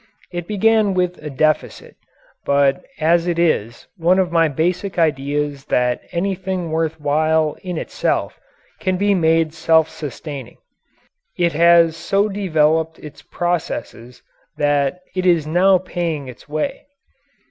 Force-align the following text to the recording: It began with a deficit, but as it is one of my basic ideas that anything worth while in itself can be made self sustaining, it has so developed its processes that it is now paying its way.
It 0.31 0.47
began 0.47 0.95
with 0.95 1.19
a 1.21 1.29
deficit, 1.29 1.95
but 2.43 2.83
as 2.99 3.27
it 3.27 3.37
is 3.37 3.85
one 3.97 4.17
of 4.17 4.31
my 4.31 4.47
basic 4.47 4.97
ideas 4.97 5.65
that 5.65 6.01
anything 6.11 6.71
worth 6.71 6.99
while 6.99 7.55
in 7.61 7.77
itself 7.77 8.39
can 8.79 8.97
be 8.97 9.13
made 9.13 9.53
self 9.53 9.89
sustaining, 9.89 10.57
it 11.37 11.53
has 11.53 11.95
so 11.95 12.29
developed 12.29 12.97
its 12.97 13.21
processes 13.21 14.23
that 14.57 15.01
it 15.15 15.27
is 15.27 15.45
now 15.45 15.77
paying 15.77 16.27
its 16.27 16.49
way. 16.49 16.87